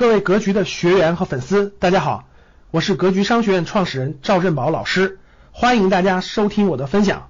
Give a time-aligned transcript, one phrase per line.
[0.00, 2.24] 各位格局的学员和粉丝，大家好，
[2.70, 5.18] 我是格局商学院创始人赵振宝老师，
[5.52, 7.28] 欢迎大家收听我的分享。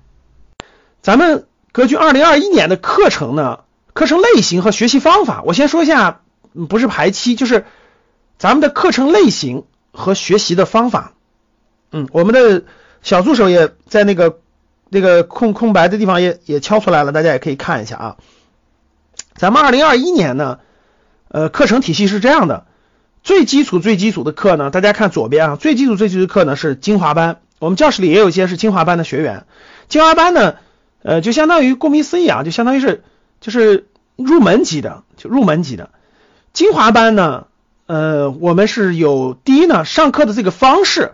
[1.03, 6.21] 咱们格局二零二一年的课程呢，课程类型和学习方法，我先说一下，
[6.69, 7.65] 不是排期，就是
[8.39, 11.15] 咱们的课程类型和学习的方法。
[11.91, 12.63] 嗯，我们的
[13.03, 14.39] 小助手也在那个
[14.91, 18.17] 那个空空白的地方也也敲出来了，大家也可以看一下啊。
[19.35, 20.61] 咱们二零二一年呢。
[21.33, 22.67] 呃，课程体系是这样的，
[23.23, 29.47] 最基础最基础的课呢，大家看左边啊，最基础最基础的课呢是精华班，我们教室里也有一些是精华班的学员。
[29.89, 30.57] 精华班呢，
[31.03, 33.05] 呃，就相当于顾名思义啊，就相当于是
[33.41, 35.91] 就是入门级的，就入门级的。
[36.53, 37.47] 精华班呢，
[37.87, 41.13] 呃，我们是有第一呢，上课的这个方式，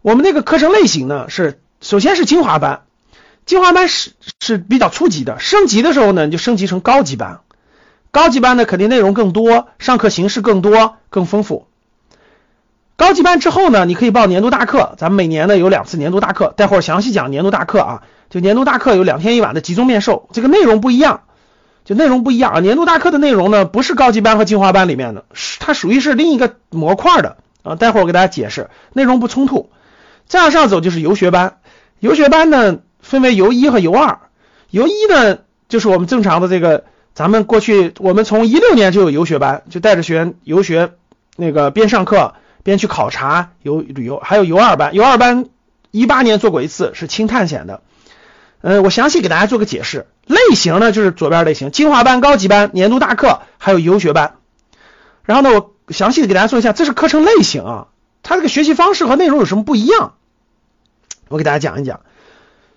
[0.00, 2.82] 我们那个课程类型呢是，首先是精华班，
[3.46, 7.40] 精华班是是比较初级的，升级的时候呢就升级成高级班。
[8.12, 11.66] 高级班呢，肯定内容更多，上课形式更多、更丰富。
[12.96, 18.02] 高级班之后呢，你可以报年度大课，咱们每年呢有两次年度大课，待会儿详细讲年度大课啊。
[18.28, 21.22] 就年度大课有两天一晚的集中面授，这个内容不一样，
[21.86, 22.60] 就内容不一样啊。
[22.60, 27.76] 年度大课的内容呢，不是高级班和精华班里面的，是它属于是另一个模块的啊。
[27.76, 29.70] 待会儿我给大家解释，内容不冲突。
[30.26, 31.56] 再往上走就是游学班，
[31.98, 34.18] 游学班呢分为游一和游二，
[34.68, 35.38] 游一呢
[35.70, 36.84] 就是我们正常的这个。
[37.14, 40.92] 咱们过去，我们从一六年就有游学班，就带着学员游学，
[41.36, 44.94] 那个边上课边去考察游旅游，还有游二班。
[44.94, 45.46] 游二班
[45.90, 47.82] 一八年做过一次，是轻探险的。
[48.62, 50.06] 呃，我详细给大家做个解释。
[50.26, 54.36] 类型呢，就是左边类型：精华班、高级班、年度大课，还有游学班。
[55.24, 57.86] 然后呢，我详细的给大家说一下，这是课程类型啊，
[58.22, 60.14] 它这个学习方式和内容有什么不一样？
[61.28, 62.00] 我给大家讲一讲。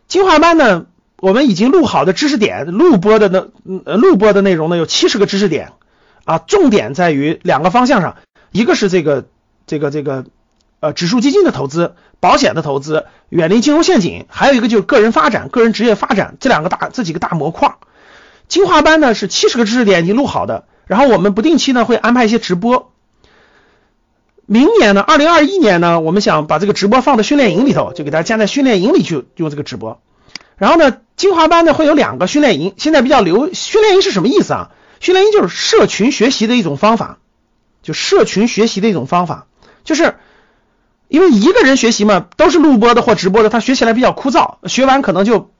[0.08, 0.88] 精华班呢。
[1.18, 3.48] 我们已经录好的知识点，录播的那
[3.86, 5.72] 呃录播的内容呢有七十个知识点
[6.26, 8.18] 啊，重点在于两个方向上，
[8.52, 9.26] 一个是这个
[9.66, 10.26] 这个这个
[10.80, 17.76] 呃指数基金的投资、保险的投资、远离金融陷阱，还有一个就是个人发展、个人职业发展这两个大这几个大模块。
[18.48, 22.92] 精华班呢是七十个知识点已经录好的，然后我们不定期呢会安排一些直播。
[24.46, 30.00] 明年呢，二零二一年呢，我们想把这个直播放到训练营里头，就给大家加在训练营里去用这个直播。
[30.58, 33.54] 然后呢，精华班呢会有两个训练营，现在比较流。
[33.54, 34.72] 训练营是什么意思啊？
[35.00, 37.18] 训练营就是社群学习的一种方法，
[37.84, 39.48] 就社群学习的一种方法，
[39.84, 40.16] 就是
[41.08, 45.52] 因为一个人学习嘛，都是录播的或直播的，他学起来比较枯燥，学完可能就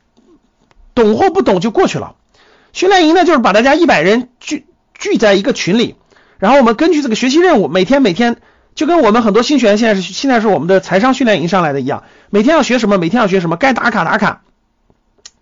[0.94, 2.16] 懂或不懂就过去了。
[2.72, 4.66] 训练营呢，就是把大家一百人聚
[4.98, 5.96] 聚在一个群里，
[6.40, 8.38] 然后我们根据这个学习任务，每天每天
[8.74, 14.42] 就跟我们很多新学员现在是现在是我们的财商训练营上来的一样，每天要学什么，每天要学什么，该打卡打卡。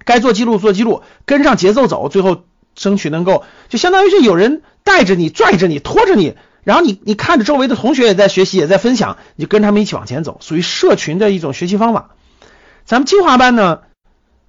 [0.06, 2.44] 该做记录做记录，跟上节奏走，最后
[2.76, 12.10] 争取能够就相当于是有人带着你、拽着你、拖着你，然后你你看着周围的同学也在学习、也在分享，你就跟他们一起往前走，属于社群的一种学习方法。
[12.86, 13.80] 咱们精华班呢，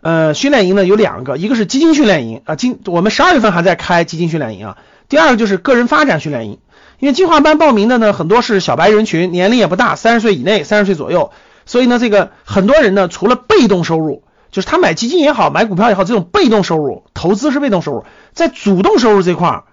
[0.01, 4.79] 呃，训练营呢有两个，一个是基金训练营啊，今我们十二月份还在开基金训练营啊。
[5.09, 6.59] 第二个就是个人发展训练营，
[6.99, 11.31] 因为精华班报名的呢很多是小白人群，年龄也不大，三十岁以内，三十岁左右，
[11.67, 14.25] 所以呢这个很多人呢除了被动收入。
[14.55, 18.05] 就是他买基金也好，买股票也好，这种被动收入，投资是被动收入，
[18.35, 19.65] 在主动收入这块儿，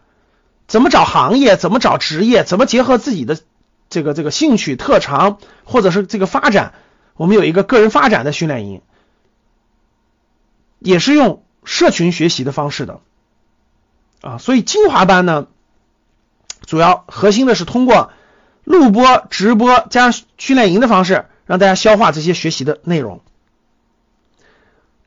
[0.65, 3.37] 怎么找行业，怎么找职业，怎么结合自己的
[3.91, 6.73] 这个这个兴趣特长，或者是这个发展，
[7.13, 8.81] 我们有一个个人发展的训练营，
[10.79, 13.01] 也是用社群学习的方式的
[14.21, 15.45] 啊，所以精华班呢，
[16.65, 18.09] 主要核心的是通过
[18.63, 23.21] 录播、直播加训练营的方式，让大家消化这些学习的内容。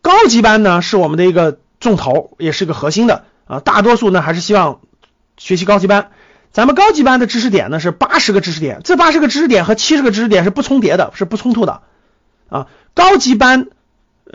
[0.04, 3.60] 高级班呢是我们的一个重头，也是个核心的啊。
[3.60, 4.80] 大多数呢还是希望
[5.38, 6.10] 学习高级班。
[6.52, 11.80] 咱们高级班的知识点呢是八十个知识点，这八十个知识点和七十个知识点是不重叠的，是不冲突的
[12.50, 12.66] 啊。
[12.92, 13.68] 高级班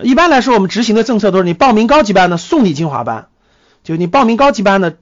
[0.01, 3.27] 一般来说我们执行的政策都是你报名高级班呢送你精华班，
[3.83, 4.93] 就你报名高级班呢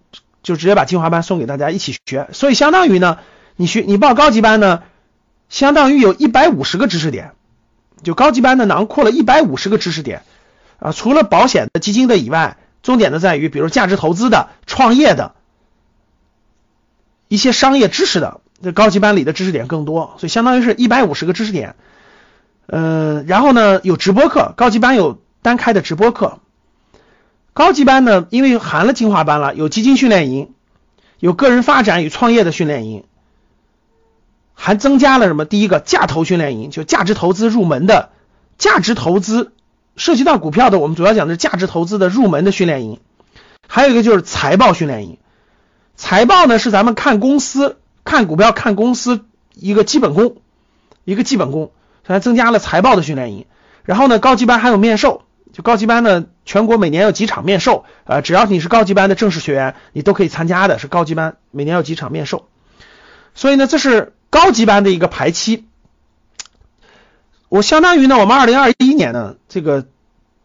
[0.43, 2.27] 就直接把精华班送给大家一起学。
[2.33, 3.19] 所以相当于呢
[3.55, 4.83] 你学你报高级班呢，
[5.47, 7.31] 相当于有一百五十个知识点，
[8.03, 10.23] 就高级班呢囊括了一百五十个知识点。
[10.79, 15.33] 啊，除了保险的、基金的以外，重点的在于，比如价值投资的、创业的
[17.27, 21.75] 一些商业知识的，这高级班里的知识点更多，所以相当于是一百五十个知识点。
[22.67, 26.39] 嗯，然后呢，有直播课，高级班有单开的直播课。
[27.53, 30.53] 高级班呢，因为含了精华班了，有基金训练营，
[31.19, 33.03] 有个人发展与创业的训练营，
[34.53, 35.45] 还增加了什么？
[35.45, 38.09] 第一个价投训练营，就价值投资入门的
[38.57, 39.51] 价值投资。
[39.97, 42.99] 涉及到股票的，我们主要讲的是价值投资的入门的训练营，
[43.67, 45.17] 还有一个就是财报训练营。
[45.95, 50.37] 财报呢是咱们看公司看股票看公司一个基本功，
[51.03, 51.71] 一个基本功，
[52.03, 53.45] 还增加了财报的训练营。
[53.83, 62.47] 然后呢，高级班还有面授，就高级班呢，全国每年有几场面授，呃，只要你是高级班的正式学员，你都可以参加的，是高级班，每年有几场面授。
[63.33, 65.66] 所以呢，这是高级班的一个排期。
[67.49, 69.85] 我相当于呢，我们二零二一年呢，这个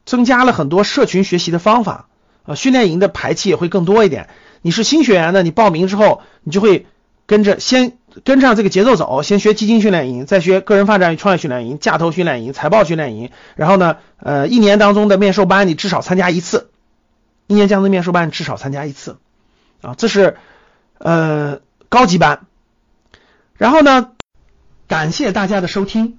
[0.04, 2.06] 增加了很多社群学习的方法，
[2.44, 4.28] 啊，训练营的排期也会更多一点。
[4.62, 6.86] 你是新学员呢，你报名之后，你就会
[7.26, 16.70] 跟着先跟上这个节奏走，先学基金训练营，再学个人发展与创业训练营、架头训练营、财报训练营，然后呢，呃，一年当中的面授班你至少参加一次，
[17.48, 19.18] 一年将的面授班至少参加一次，
[19.80, 20.36] 啊，这是
[20.98, 21.58] 呃
[21.88, 22.46] 高级班。
[23.56, 24.10] 然后呢，
[24.86, 26.18] 感谢大家的收听。